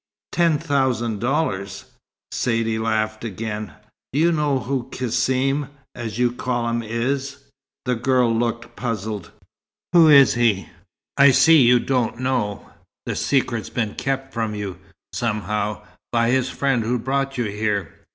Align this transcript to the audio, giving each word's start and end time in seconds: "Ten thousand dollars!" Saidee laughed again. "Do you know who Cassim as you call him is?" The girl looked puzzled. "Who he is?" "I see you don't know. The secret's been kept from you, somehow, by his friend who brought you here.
"Ten 0.31 0.57
thousand 0.57 1.19
dollars!" 1.19 1.85
Saidee 2.31 2.79
laughed 2.79 3.23
again. 3.23 3.73
"Do 4.11 4.19
you 4.19 4.31
know 4.31 4.57
who 4.61 4.89
Cassim 4.89 5.69
as 5.93 6.17
you 6.17 6.31
call 6.31 6.67
him 6.67 6.81
is?" 6.81 7.37
The 7.85 7.93
girl 7.93 8.33
looked 8.33 8.75
puzzled. 8.75 9.29
"Who 9.93 10.07
he 10.07 10.17
is?" 10.17 10.65
"I 11.17 11.29
see 11.29 11.61
you 11.61 11.77
don't 11.79 12.19
know. 12.19 12.67
The 13.05 13.15
secret's 13.15 13.69
been 13.69 13.93
kept 13.93 14.33
from 14.33 14.55
you, 14.55 14.79
somehow, 15.13 15.83
by 16.11 16.31
his 16.31 16.49
friend 16.49 16.83
who 16.83 16.97
brought 16.97 17.37
you 17.37 17.43
here. 17.43 17.93